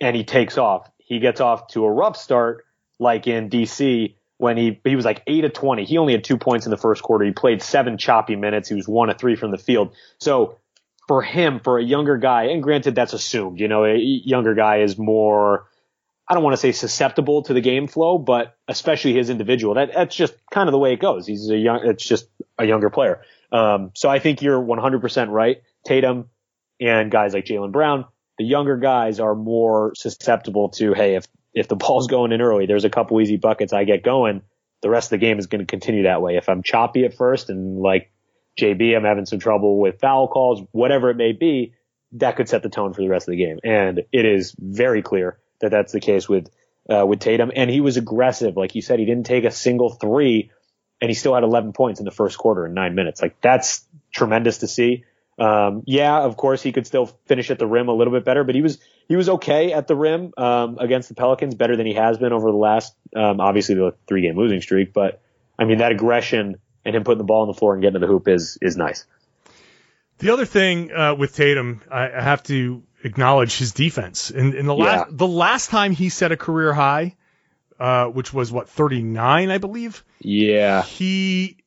[0.00, 0.90] and he takes off.
[0.98, 2.64] He gets off to a rough start,
[2.98, 5.84] like in DC when he he was like eight of twenty.
[5.84, 7.24] He only had two points in the first quarter.
[7.24, 8.68] He played seven choppy minutes.
[8.68, 9.94] He was one of three from the field.
[10.18, 10.58] So
[11.06, 14.78] for him, for a younger guy, and granted that's assumed, you know, a younger guy
[14.78, 15.68] is more.
[16.26, 19.74] I don't want to say susceptible to the game flow, but especially his individual.
[19.74, 21.26] That that's just kind of the way it goes.
[21.26, 21.80] He's a young.
[21.84, 23.20] It's just a younger player.
[23.52, 25.62] Um, so I think you're 100% right.
[25.86, 26.30] Tatum
[26.80, 28.06] and guys like Jaylen Brown,
[28.38, 32.66] the younger guys are more susceptible to, hey, if if the ball's going in early,
[32.66, 34.42] there's a couple easy buckets, I get going.
[34.82, 36.36] The rest of the game is going to continue that way.
[36.36, 38.10] If I'm choppy at first and like
[38.58, 41.74] JB, I'm having some trouble with foul calls, whatever it may be,
[42.12, 43.58] that could set the tone for the rest of the game.
[43.64, 46.48] And it is very clear that that's the case with
[46.88, 47.50] uh, with Tatum.
[47.54, 50.50] And he was aggressive, like you said, he didn't take a single three,
[51.00, 53.22] and he still had 11 points in the first quarter in nine minutes.
[53.22, 55.04] Like that's tremendous to see.
[55.38, 58.44] Um, yeah, of course he could still finish at the rim a little bit better,
[58.44, 61.86] but he was he was okay at the rim um, against the Pelicans, better than
[61.86, 64.92] he has been over the last um, obviously the three game losing streak.
[64.92, 65.20] But
[65.58, 67.98] I mean that aggression and him putting the ball on the floor and getting to
[68.00, 69.06] the hoop is is nice.
[70.18, 74.30] The other thing uh, with Tatum, I, I have to acknowledge his defense.
[74.30, 74.84] In, in the Yeah.
[74.84, 77.16] last the last time he set a career high,
[77.80, 80.04] uh, which was what 39, I believe.
[80.20, 81.58] Yeah, He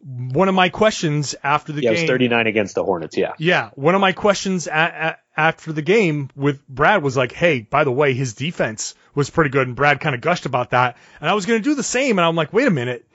[0.00, 2.02] one of my questions after the yeah, game.
[2.02, 3.16] was 39 against the Hornets.
[3.16, 7.32] Yeah, Yeah, one of my questions a a after the game with Brad was like,
[7.32, 10.70] "Hey, by the way, his defense was pretty good," and Brad kind of gushed about
[10.70, 13.05] that, and I was going to do the same, and I'm like, "Wait a minute."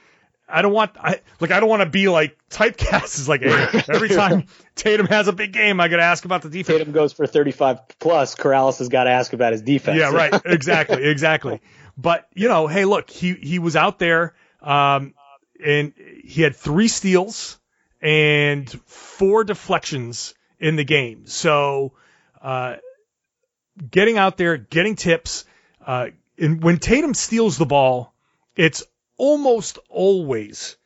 [0.52, 3.20] I don't want, I like, I don't want to be like typecast.
[3.20, 6.42] Is like hey, every time Tatum has a big game, I got to ask about
[6.42, 6.78] the defense.
[6.78, 8.36] Tatum goes for 35 plus.
[8.36, 9.98] Karalis has got to ask about his defense.
[9.98, 10.34] Yeah, right.
[10.46, 11.62] Exactly, exactly.
[11.98, 15.14] But you know, hey, look, he he was out there, um,
[15.64, 17.60] and he had three steals
[18.02, 21.26] and four deflections in the game.
[21.28, 21.94] So,
[22.42, 22.78] uh,
[23.90, 25.46] getting out there, getting tips,
[25.86, 28.14] uh, and when Tatum steals the ball,
[28.56, 28.84] it's
[29.22, 30.78] almost always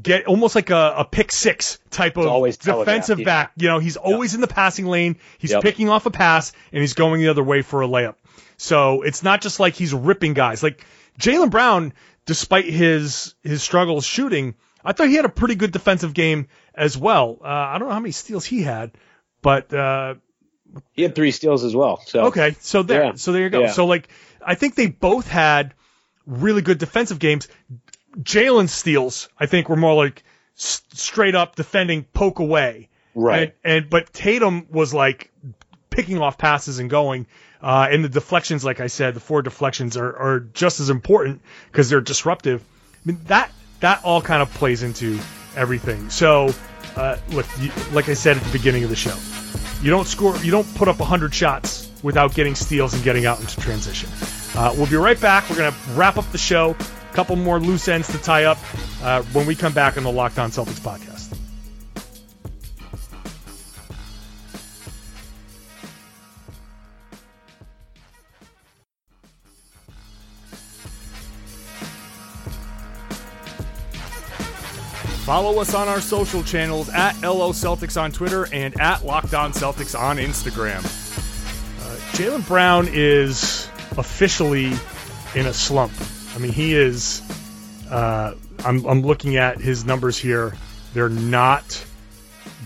[0.00, 3.24] get almost like a, a pick six type of defensive yeah.
[3.24, 3.52] back.
[3.56, 5.18] You know, he's always in the passing lane.
[5.36, 5.62] He's Yep.
[5.62, 8.14] picking off a pass and he's going the other way for a layup.
[8.56, 10.62] So it's not just like he's ripping guys.
[10.62, 10.86] Like
[11.20, 11.92] Jaylen Brown,
[12.24, 16.96] despite his his struggles shooting, I thought he had a pretty good defensive game as
[16.96, 17.40] well.
[17.42, 18.92] Uh, I don't know how many steals he had,
[19.42, 20.14] but uh,
[20.92, 22.00] he had three steals as well.
[22.06, 23.12] So okay, so there, yeah.
[23.16, 23.60] so there you go.
[23.60, 23.72] Yeah.
[23.72, 24.08] So like,
[24.40, 25.74] I think they both had
[26.28, 27.48] really good defensive games.
[28.18, 30.22] Jaylen steals, I think, were more like
[30.56, 32.88] s- straight up defending, poke away.
[33.14, 33.54] Right.
[33.64, 35.32] And, and but Tatum was like
[35.90, 37.26] picking off passes and going.
[37.60, 41.42] Uh, and the deflections, like I said, the four deflections are, are just as important
[41.72, 42.62] because they're disruptive.
[42.94, 45.18] I mean, that that all kind of plays into
[45.56, 46.10] everything.
[46.10, 46.54] So,
[46.94, 49.16] uh, look, you, like I said at the beginning of the show,
[49.82, 53.40] you don't score, you don't put up 100 shots without getting steals and getting out
[53.40, 54.08] into transition.
[54.56, 55.48] Uh, we'll be right back.
[55.48, 56.76] We're going to wrap up the show.
[57.10, 58.58] A couple more loose ends to tie up
[59.02, 61.18] uh, when we come back on the Locked On Celtics podcast.
[75.28, 79.52] Follow us on our social channels at LO Celtics on Twitter and at Locked On
[79.52, 80.78] Celtics on Instagram.
[80.78, 83.67] Uh, Jaylen Brown is
[83.98, 84.72] officially
[85.34, 85.92] in a slump.
[86.34, 87.22] I mean, he is.
[87.90, 88.34] Uh,
[88.64, 90.54] I'm, I'm looking at his numbers here.
[90.94, 91.84] They're not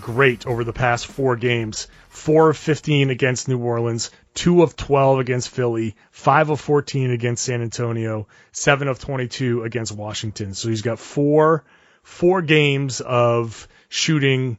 [0.00, 1.88] great over the past four games.
[2.08, 7.44] Four of 15 against New Orleans, two of 12 against Philly, five of 14 against
[7.44, 10.54] San Antonio, seven of 22 against Washington.
[10.54, 11.64] So he's got four
[12.02, 14.58] four games of shooting.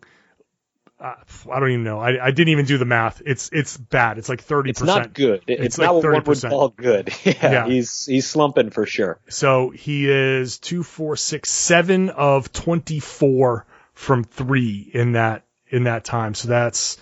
[1.03, 1.15] Uh,
[1.51, 1.99] I don't even know.
[1.99, 3.21] I, I didn't even do the math.
[3.25, 4.17] It's it's bad.
[4.17, 4.89] It's like thirty percent.
[4.89, 5.43] It's not good.
[5.47, 6.13] It's, it's like not what 30%.
[6.13, 7.13] one would call good.
[7.25, 9.19] yeah, yeah, he's he's slumping for sure.
[9.27, 15.83] So he is two, four, six, seven of twenty four from three in that in
[15.83, 16.35] that time.
[16.35, 16.97] So that's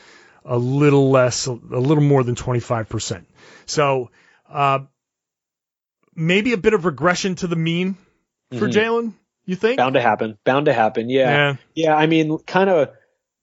[0.45, 3.27] a little less, a little more than twenty five percent.
[3.67, 4.09] So
[4.49, 4.79] uh,
[6.15, 7.97] maybe a bit of regression to the mean
[8.49, 8.79] for mm-hmm.
[8.79, 9.13] Jaylen.
[9.45, 9.77] You think?
[9.77, 10.39] Bound to happen.
[10.43, 11.09] Bound to happen.
[11.09, 11.29] Yeah.
[11.29, 11.55] Yeah.
[11.75, 12.89] yeah I mean, kind of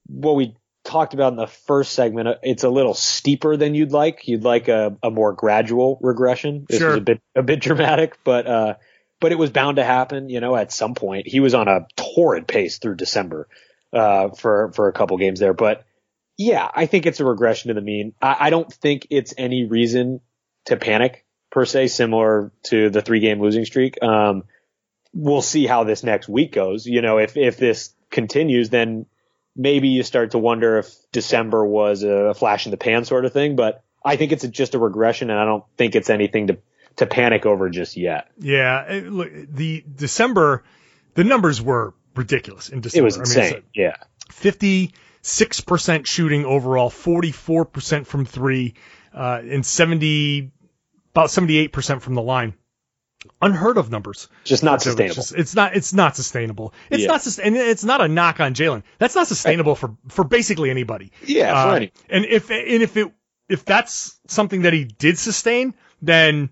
[0.09, 2.29] what we talked about in the first segment.
[2.29, 4.27] Uh, it's a little steeper than you'd like.
[4.27, 6.67] You'd like a, a more gradual regression.
[6.69, 6.89] This sure.
[6.89, 8.75] was a bit a bit dramatic, but uh,
[9.21, 10.29] but it was bound to happen.
[10.29, 13.49] You know, at some point, he was on a torrid pace through December
[13.93, 15.55] uh, for for a couple games there.
[15.55, 15.85] But
[16.37, 18.15] yeah, I think it's a regression to the mean.
[18.23, 20.21] I, I don't think it's any reason
[20.67, 24.03] to panic per se, similar to the three game losing streak.
[24.03, 24.45] Um,
[25.13, 26.87] we'll see how this next week goes.
[26.87, 29.07] You know, if if this continues, then
[29.59, 33.33] maybe you start to wonder if December was a flash in the pan sort of
[33.33, 33.57] thing.
[33.57, 36.59] But I think it's just a regression, and I don't think it's anything to
[36.97, 38.31] to panic over just yet.
[38.39, 40.65] Yeah, look, the December,
[41.15, 43.03] the numbers were ridiculous in December.
[43.03, 43.53] It was insane.
[43.53, 43.97] I mean, yeah,
[44.31, 48.75] fifty six percent shooting overall, forty four percent from three,
[49.13, 50.53] uh, and seventy
[51.13, 52.55] about seventy eight percent from the line
[53.41, 54.29] unheard of numbers.
[54.45, 55.21] Just not sustainable.
[55.21, 55.77] It's, just, it's, not.
[55.77, 56.75] It's not sustainable.
[56.91, 57.09] It's yeah.
[57.09, 57.39] not.
[57.39, 58.83] And it's not a knock on Jaylen.
[58.99, 61.13] That's not sustainable for for basically anybody.
[61.25, 61.93] Yeah, uh, any.
[62.09, 63.13] And if and if it
[63.49, 66.51] if that's something that he did sustain, then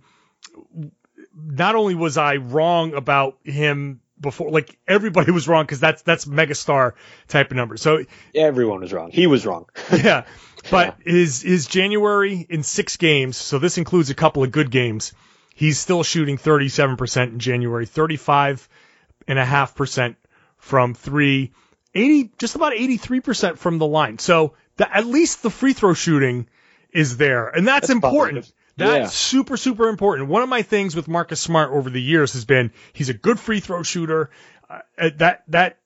[1.34, 6.24] not only was I wrong about him before, like everybody was wrong because that's that's
[6.24, 6.92] megastar
[7.28, 7.76] type of number.
[7.76, 9.10] So everyone was wrong.
[9.10, 9.66] He was wrong.
[9.92, 10.24] yeah,
[10.70, 11.12] but yeah.
[11.12, 13.36] his his January in six games.
[13.36, 15.12] So this includes a couple of good games
[15.56, 20.16] He's still shooting 37% in January, 35.5%
[20.58, 21.52] from three,
[21.94, 24.18] 80, just about 83% from the line.
[24.18, 26.46] So the, at least the free throw shooting
[26.92, 27.48] is there.
[27.48, 28.52] And that's, that's important.
[28.76, 29.06] That's yeah.
[29.06, 30.28] super, super important.
[30.28, 33.40] One of my things with Marcus Smart over the years has been he's a good
[33.40, 34.28] free throw shooter.
[34.68, 34.80] Uh,
[35.16, 35.78] that, that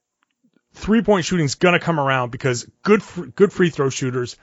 [0.73, 3.03] three point shooting is going to come around because good,
[3.37, 4.37] good free throw shooters,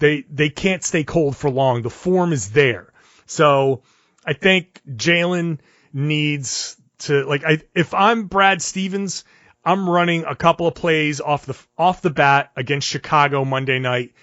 [0.00, 1.82] they, they can't stay cold for long.
[1.82, 2.92] The form is there.
[3.26, 3.84] So
[4.26, 5.58] I think Jaylen
[5.92, 9.24] needs to like I if I'm Brad Stevens,
[9.64, 14.14] I'm running a couple of plays off the off the bat against Chicago Monday night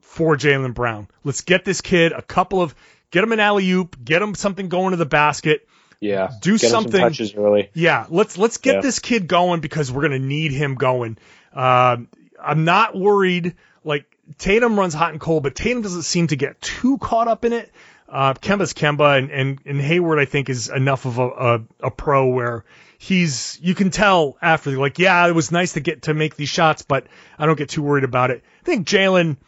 [0.00, 1.08] for Jaylen Brown.
[1.24, 2.74] Let's get this kid a couple of
[3.10, 5.68] get him an alley oop, get him something going to the basket.
[6.00, 6.92] Yeah, do something.
[6.92, 7.70] Some touches early.
[7.74, 8.80] Yeah, let's let's get yeah.
[8.80, 11.16] this kid going because we're gonna need him going.
[11.54, 11.98] Uh,
[12.42, 13.54] I'm not worried.
[13.84, 14.06] Like
[14.38, 17.52] Tatum runs hot and cold, but Tatum doesn't seem to get too caught up in
[17.52, 17.70] it.
[18.12, 21.90] Uh, Kemba's Kemba, and, and, and Hayward, I think, is enough of a, a, a
[21.90, 22.64] pro where
[23.02, 26.48] he's you can tell after like yeah it was nice to get to make these
[26.48, 27.04] shots but
[27.36, 28.44] I don't get too worried about it.
[28.60, 29.38] I think Jaylen,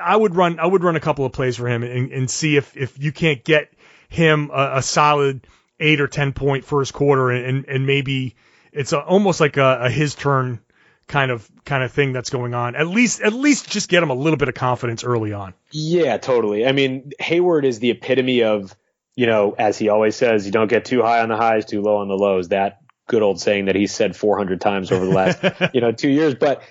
[0.00, 2.56] I would run I would run a couple of plays for him and, and see
[2.56, 3.70] if if you can't get
[4.08, 5.46] him a, a solid
[5.78, 8.36] eight or ten point first quarter and and maybe
[8.72, 10.60] it's a, almost like a, a his turn
[11.08, 12.76] kind of kind of thing that's going on.
[12.76, 15.54] At least at least just get him a little bit of confidence early on.
[15.72, 16.66] Yeah, totally.
[16.66, 18.74] I mean, Hayward is the epitome of
[19.16, 21.82] you know, as he always says, you don't get too high on the highs, too
[21.82, 22.50] low on the lows.
[22.50, 25.42] That good old saying that he's said 400 times over the last,
[25.74, 26.36] you know, two years.
[26.36, 26.62] But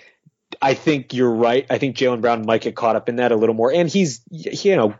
[0.61, 1.65] I think you're right.
[1.69, 3.73] I think Jaylen Brown might get caught up in that a little more.
[3.73, 4.95] And he's, you know,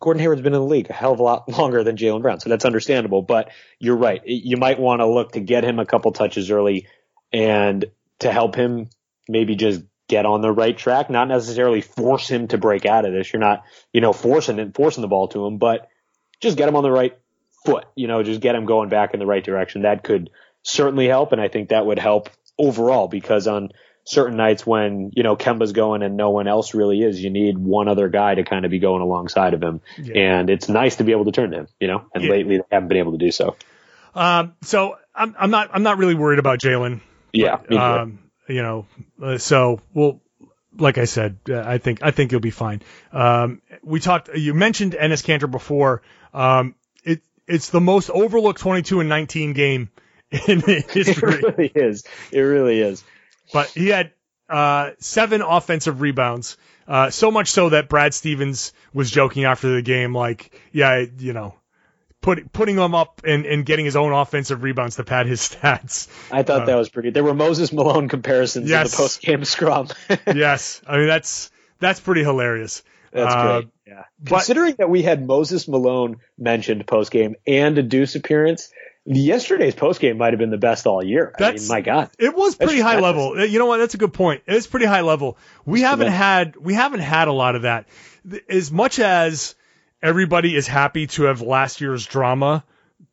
[0.00, 2.40] Gordon Hayward's been in the league a hell of a lot longer than Jaylen Brown,
[2.40, 3.22] so that's understandable.
[3.22, 4.20] But you're right.
[4.26, 6.88] You might want to look to get him a couple touches early
[7.32, 7.84] and
[8.20, 8.88] to help him
[9.28, 13.12] maybe just get on the right track, not necessarily force him to break out of
[13.12, 13.32] this.
[13.32, 15.88] You're not, you know, forcing it, forcing the ball to him, but
[16.40, 17.16] just get him on the right
[17.64, 19.82] foot, you know, just get him going back in the right direction.
[19.82, 20.30] That could
[20.62, 21.32] certainly help.
[21.32, 23.70] And I think that would help overall because on
[24.04, 27.58] certain nights when, you know, Kemba's going and no one else really is, you need
[27.58, 29.82] one other guy to kind of be going alongside of him.
[29.98, 30.38] Yeah.
[30.38, 32.30] And it's nice to be able to turn to him, you know, and yeah.
[32.30, 33.56] lately they haven't been able to do so.
[34.14, 37.02] Um, so I'm, I'm not, I'm not really worried about Jaylen.
[37.32, 37.58] Yeah.
[37.70, 38.86] um, you know,
[39.22, 40.20] uh, so we'll,
[40.76, 42.82] like I said, uh, I think, I think you'll be fine.
[43.12, 46.02] Um, we talked, you mentioned Enes Kanter before.
[46.32, 49.90] Um, it, it's the most overlooked 22 and 19 game
[50.30, 51.34] in history.
[51.34, 52.04] It really is.
[52.32, 53.04] It really is.
[53.52, 54.12] But he had
[54.48, 56.56] uh, seven offensive rebounds.
[56.86, 61.34] Uh, so much so that Brad Stevens was joking after the game, like, yeah, you
[61.34, 61.54] know,
[62.28, 66.08] put, putting him up and, and getting his own offensive rebounds to pad his stats.
[66.30, 67.10] I thought uh, that was pretty.
[67.10, 68.86] There were Moses Malone comparisons yes.
[68.86, 69.88] in the post game scrum.
[70.34, 72.82] yes, I mean that's that's pretty hilarious.
[73.12, 73.68] That's uh, great.
[73.86, 74.04] Yeah.
[74.20, 78.70] But, Considering that we had Moses Malone mentioned post game and a Deuce appearance,
[79.06, 81.34] Yesterday's post game might have been the best all year.
[81.38, 83.42] That's, I mean, my God, it was pretty high level.
[83.46, 83.78] You know what?
[83.78, 84.42] That's a good point.
[84.46, 85.38] It's pretty high level.
[85.64, 87.88] We haven't had we haven't had a lot of that.
[88.50, 89.54] As much as
[90.02, 92.64] everybody is happy to have last year's drama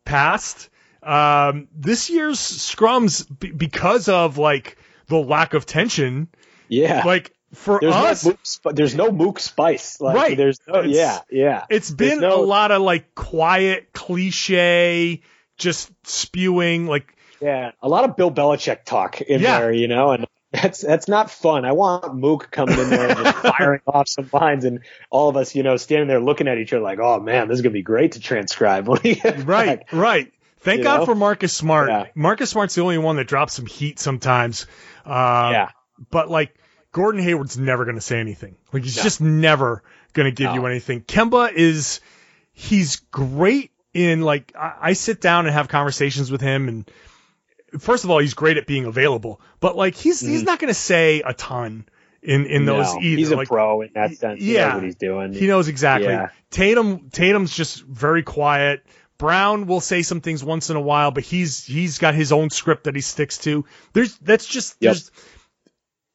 [0.04, 0.68] passed,
[1.02, 6.28] um, this year's scrums because of like the lack of tension.
[6.68, 10.00] Yeah, like for there's us, no mook, there's no mook spice.
[10.00, 10.36] Like, right.
[10.36, 11.64] There's no, it's, yeah, yeah.
[11.70, 15.22] It's been no, a lot of like quiet cliche
[15.56, 19.60] just spewing like yeah, a lot of Bill Belichick talk in yeah.
[19.60, 20.26] there, you know, and
[20.62, 21.64] that's that's not fun.
[21.64, 25.36] I want Mook coming in there and just firing off some lines, and all of
[25.36, 27.72] us, you know, standing there looking at each other like, "Oh man, this is gonna
[27.72, 28.88] be great to transcribe."
[29.44, 30.32] right, right.
[30.60, 31.06] Thank you God know?
[31.06, 31.88] for Marcus Smart.
[31.88, 32.06] Yeah.
[32.14, 34.66] Marcus Smart's the only one that drops some heat sometimes.
[35.04, 35.68] Uh, yeah.
[36.10, 36.56] But like
[36.92, 38.56] Gordon Hayward's never gonna say anything.
[38.72, 39.02] Like he's no.
[39.02, 40.54] just never gonna give no.
[40.54, 41.02] you anything.
[41.02, 42.00] Kemba is
[42.52, 46.90] he's great in like I, I sit down and have conversations with him and
[47.78, 50.32] first of all he's great at being available but like he's mm-hmm.
[50.32, 51.86] he's not going to say a ton
[52.22, 54.84] in in no, those either he's a like, pro in that sense he yeah what
[54.84, 56.30] he's doing he knows exactly yeah.
[56.50, 58.84] Tatum Tatum's just very quiet
[59.18, 62.50] Brown will say some things once in a while but he's he's got his own
[62.50, 64.94] script that he sticks to there's that's just yep.
[64.94, 65.10] there's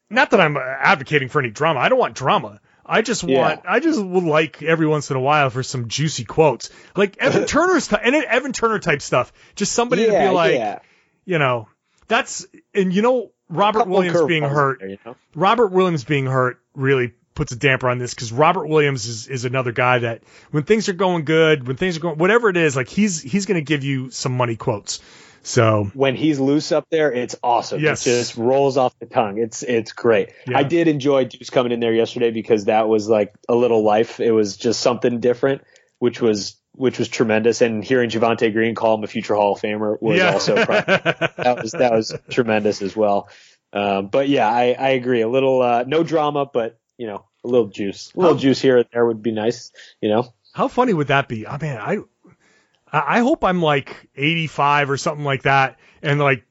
[0.10, 3.72] not that I'm advocating for any drama I don't want drama I just want, yeah.
[3.72, 7.46] I just would like every once in a while for some juicy quotes, like Evan
[7.48, 9.32] Turner's and Evan Turner type stuff.
[9.56, 10.80] Just somebody yeah, to be like, yeah.
[11.26, 11.68] You know,
[12.08, 14.80] that's and you know Robert Williams being hurt.
[14.80, 15.16] There, you know?
[15.36, 19.46] Robert Williams being hurt really puts a damper on this because Robert Williams is, is
[19.46, 22.76] another guy that when things are going good, when things are going, whatever it is,
[22.76, 25.00] like he's he's going to give you some money quotes.
[25.44, 27.82] So when he's loose up there, it's awesome.
[27.82, 28.06] Yes.
[28.06, 29.40] It just rolls off the tongue.
[29.40, 30.32] It's it's great.
[30.48, 30.60] Yeah.
[30.60, 34.20] I did enjoy Deuce coming in there yesterday because that was like a little life.
[34.20, 35.64] It was just something different,
[35.98, 37.62] which was which was tremendous.
[37.62, 40.34] And hearing Javonte Green call him a future Hall of Famer was yeah.
[40.34, 43.30] also that was that was tremendous as well.
[43.74, 45.22] Um, but yeah, I, I agree.
[45.22, 48.62] A little uh, no drama, but you know, a little juice, a little how, juice
[48.62, 49.72] here and there would be nice.
[50.02, 51.48] You know, how funny would that be?
[51.48, 51.98] I mean, I
[52.92, 56.44] I hope I'm like 85 or something like that, and like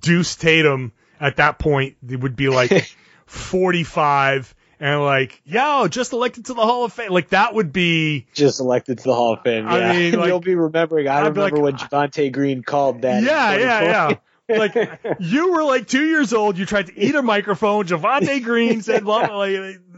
[0.00, 2.94] Deuce Tatum at that point would be like
[3.26, 7.10] 45 and like, yo, just elected to the Hall of Fame.
[7.10, 9.64] Like that would be just elected to the Hall of Fame.
[9.64, 9.74] Yeah.
[9.74, 11.08] I mean, like, you'll be remembering.
[11.08, 13.22] I I'd remember like, when Javonte Green called that.
[13.22, 14.16] Yeah, yeah,
[14.48, 14.56] yeah.
[14.58, 14.74] like
[15.20, 16.58] you were like two years old.
[16.58, 17.86] You tried to eat a microphone.
[17.86, 19.80] Javonte Green said, like,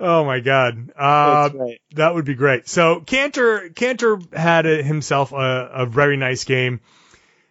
[0.00, 1.80] Oh my God, uh, right.
[1.94, 2.66] that would be great.
[2.68, 6.80] So Kanter, Kanter had a, himself a, a, very nice game.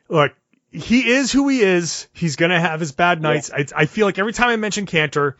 [0.09, 0.33] Look,
[0.69, 2.07] he is who he is.
[2.11, 3.49] He's gonna have his bad nights.
[3.49, 3.63] Yeah.
[3.75, 5.35] I, I, feel like every time I mention Kanter,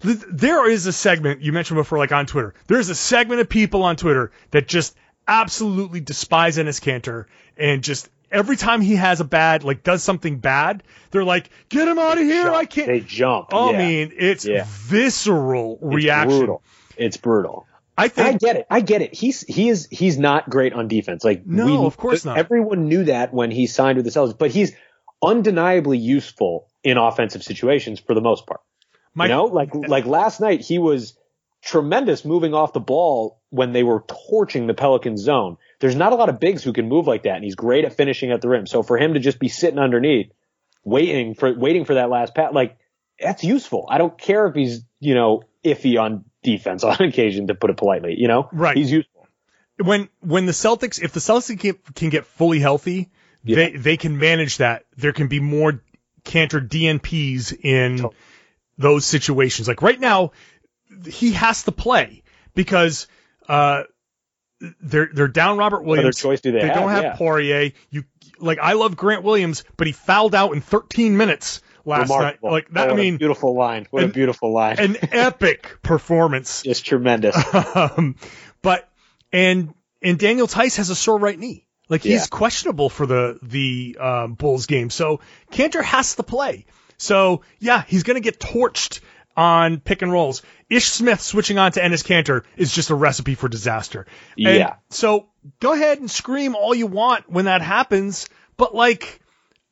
[0.00, 2.54] there is a segment you mentioned before, like on Twitter.
[2.66, 4.96] There's a segment of people on Twitter that just
[5.28, 7.26] absolutely despise Enes Kanter
[7.56, 11.88] and just every time he has a bad, like does something bad, they're like, get
[11.88, 12.44] him out of here.
[12.44, 12.56] Jump.
[12.56, 12.86] I can't.
[12.86, 13.48] They jump.
[13.52, 13.76] Oh, yeah.
[13.76, 14.64] I mean, it's yeah.
[14.66, 16.38] visceral it's reaction.
[16.38, 16.62] Brutal.
[16.96, 17.66] It's brutal.
[17.96, 18.66] I think I get it.
[18.70, 19.14] I get it.
[19.14, 21.22] He's he is he's not great on defense.
[21.22, 22.38] Like no, we, of course not.
[22.38, 24.72] Everyone knew that when he signed with the Celtics, but he's
[25.22, 28.60] undeniably useful in offensive situations for the most part.
[29.14, 31.16] My, you know, like like last night he was
[31.62, 36.16] tremendous moving off the ball when they were torching the Pelican zone there's not a
[36.16, 38.48] lot of bigs who can move like that, and he's great at finishing at the
[38.48, 38.66] rim.
[38.66, 40.30] So for him to just be sitting underneath,
[40.84, 42.76] waiting for waiting for that last pass, like
[43.18, 43.86] that's useful.
[43.90, 47.78] I don't care if he's you know iffy on defense on occasion, to put it
[47.78, 48.14] politely.
[48.16, 48.76] You know, right?
[48.76, 49.26] He's useful.
[49.78, 53.10] When when the Celtics, if the Celtics can, can get fully healthy,
[53.42, 53.56] yeah.
[53.56, 54.84] they they can manage that.
[54.98, 55.82] There can be more
[56.24, 58.06] Kanter DNPs in
[58.80, 59.68] those situations.
[59.68, 60.32] Like right now,
[61.06, 62.22] he has to play
[62.54, 63.06] because
[63.48, 63.82] uh,
[64.80, 66.18] they're they're down Robert Williams.
[66.18, 66.76] choice do they, they have?
[66.76, 67.16] don't have yeah.
[67.16, 67.72] Poirier.
[67.90, 68.04] You
[68.38, 72.50] like I love Grant Williams, but he fouled out in 13 minutes last Remarkable.
[72.50, 72.52] night.
[72.52, 73.86] Like that, oh, I mean, beautiful line.
[73.90, 74.78] What an, a beautiful line.
[74.78, 76.62] an epic performance.
[76.64, 77.36] It's tremendous.
[77.74, 78.16] um,
[78.62, 78.88] but
[79.32, 81.66] and and Daniel Theis has a sore right knee.
[81.90, 82.26] Like he's yeah.
[82.30, 84.90] questionable for the the um, Bulls game.
[84.90, 85.20] So
[85.52, 86.64] Kanter has to play.
[87.00, 89.00] So yeah, he's going to get torched
[89.36, 90.42] on pick and rolls.
[90.68, 94.06] Ish Smith switching on to Enes Kanter is just a recipe for disaster.
[94.36, 94.74] And yeah.
[94.90, 95.28] So
[95.60, 98.28] go ahead and scream all you want when that happens,
[98.58, 99.20] but like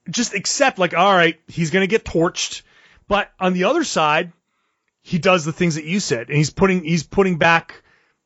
[0.09, 2.63] just accept like all right, he's going to get torched.
[3.09, 4.33] But on the other side,
[5.03, 7.83] he does the things that you said, and he's putting he's putting back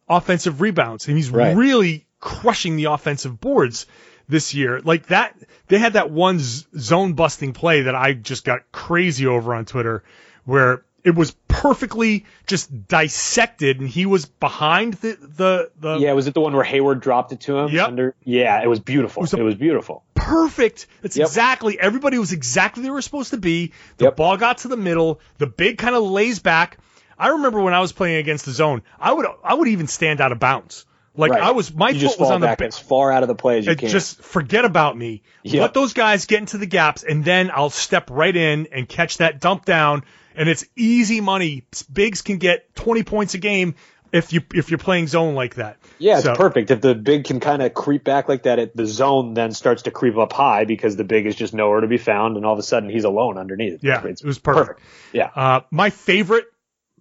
[0.09, 1.57] offensive rebounds, and he's right.
[1.57, 3.87] really crushing the offensive boards
[4.29, 4.81] this year.
[4.81, 5.37] Like that,
[5.69, 10.05] they had that one zone busting play that I just got crazy over on Twitter,
[10.45, 16.13] where it was perfectly just dissected, and he was behind the the, the yeah.
[16.13, 17.71] Was it the one where Hayward dropped it to him?
[17.71, 17.89] Yep.
[17.89, 19.21] Under, yeah, it was beautiful.
[19.21, 20.05] It was, it was beautiful.
[20.15, 20.87] Perfect.
[21.01, 21.27] That's yep.
[21.27, 21.79] exactly.
[21.79, 23.73] Everybody was exactly where they were supposed to be.
[23.97, 24.17] The yep.
[24.17, 25.21] ball got to the middle.
[25.39, 26.79] The big kind of lays back.
[27.19, 30.21] I remember when I was playing against the zone, I would I would even stand
[30.21, 30.87] out of bounds.
[31.15, 31.43] Like right.
[31.43, 33.59] I was, my you foot was on the back as far out of the play
[33.59, 33.91] as you can.
[33.91, 35.23] Just forget about me.
[35.43, 35.61] Yep.
[35.61, 39.19] Let those guys get into the gaps, and then I'll step right in and catch
[39.19, 40.05] that dump down.
[40.35, 41.67] And it's easy money.
[41.93, 43.75] Bigs can get 20 points a game
[44.13, 45.77] if you if you're playing zone like that.
[45.99, 46.71] Yeah, it's so, perfect.
[46.71, 49.83] If the big can kind of creep back like that, it, the zone then starts
[49.83, 52.53] to creep up high because the big is just nowhere to be found, and all
[52.53, 53.83] of a sudden he's alone underneath.
[53.83, 54.79] Yeah, it's it was perfect.
[54.79, 54.87] perfect.
[55.13, 55.31] Yeah.
[55.35, 56.47] Uh, my favorite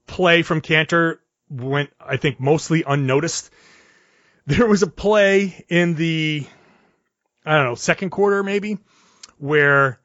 [0.07, 1.17] play from Kanter
[1.49, 3.51] went, I think, mostly unnoticed
[4.51, 6.45] there was a play in the
[7.45, 8.77] I don't know second quarter maybe
[9.37, 9.99] where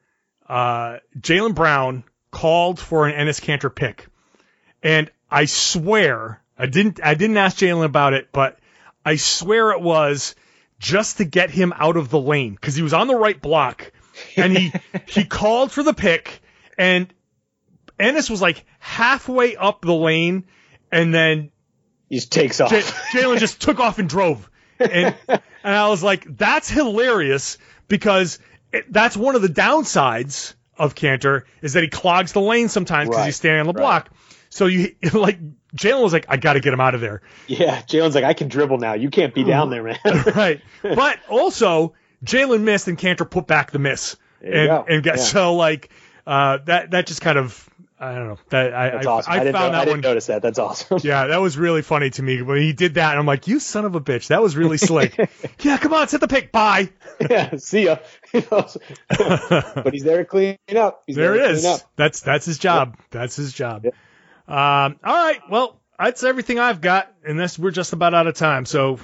[0.47, 4.07] uh, Jaylen Brown called for an Enes Kanter pick,
[4.81, 8.57] and I swear I didn't I didn't ask Jaylen about it, but
[9.03, 10.33] I swear it was
[10.79, 13.91] just to get him out of the lane because he was on the right block,
[14.37, 14.71] and he
[15.07, 16.39] he called for the pick,
[16.77, 17.13] and
[17.99, 20.45] Enes was like halfway up the lane,
[20.89, 21.51] and then
[22.09, 22.69] he just takes off.
[22.69, 24.49] J- Jaylen just took off and drove.
[24.79, 28.39] And, and I was like, that's hilarious because
[28.71, 33.09] it, that's one of the downsides of Kanter is that he clogs the lane sometimes
[33.09, 33.25] because right.
[33.25, 33.81] he's standing on the right.
[33.81, 34.11] block.
[34.49, 35.39] So you like
[35.75, 37.21] Jaylen was like, I got to get him out of there.
[37.47, 38.93] Yeah, Jaylen's like, I can dribble now.
[38.93, 39.99] You can't be down there, man.
[40.35, 40.61] right.
[40.81, 41.93] But also,
[42.23, 44.15] Jaylen missed and Kanter put back the miss.
[44.41, 44.85] and go.
[44.87, 45.23] and get yeah.
[45.23, 45.89] so like
[46.25, 47.69] uh, that that just kind of
[47.99, 48.37] I don't know.
[48.49, 49.33] That, I, That's awesome.
[49.33, 50.01] I, I, didn't, found know, that I didn't one.
[50.01, 50.41] notice that.
[50.43, 50.99] That's awesome.
[51.03, 53.11] Yeah, that was really funny to me when he did that.
[53.11, 54.27] And I'm like, you son of a bitch.
[54.27, 55.17] That was really slick.
[55.61, 56.51] yeah, come on, set the pick.
[56.51, 56.89] Bye.
[57.29, 57.97] yeah, see ya.
[58.31, 61.03] but he's there to clean up.
[61.07, 61.83] He's there, there it is.
[61.95, 62.95] That's that's his job.
[62.97, 63.05] Yep.
[63.09, 63.85] That's his job.
[63.85, 63.95] Yep.
[64.47, 65.39] Um, all right.
[65.49, 68.65] Well, that's everything I've got, and this we're just about out of time.
[68.65, 68.99] So,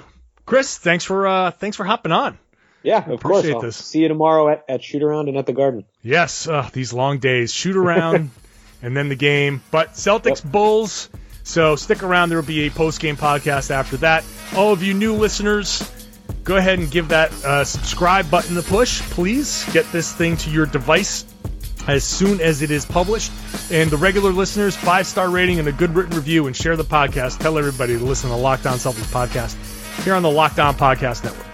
[0.46, 2.38] Chris, thanks for uh, thanks for hopping on.
[2.84, 3.64] Yeah, of Appreciate course.
[3.64, 3.76] This.
[3.76, 5.84] see you tomorrow at, at shoot around and at the garden.
[6.02, 7.52] Yes, uh, these long days.
[7.52, 8.30] Shoot around
[8.84, 9.62] and then the game.
[9.70, 10.44] But Celtics.
[10.44, 11.08] Bulls.
[11.42, 12.28] So stick around.
[12.28, 14.24] There will be a post game podcast after that.
[14.54, 15.90] All of you new listeners,
[16.42, 19.64] go ahead and give that uh, subscribe button a push, please.
[19.72, 21.24] Get this thing to your device
[21.86, 23.30] as soon as it is published.
[23.70, 26.84] And the regular listeners, five star rating and a good written review, and share the
[26.84, 27.40] podcast.
[27.40, 31.24] Tell everybody to listen to the Locked Celtics podcast here on the Locked On Podcast
[31.24, 31.53] Network.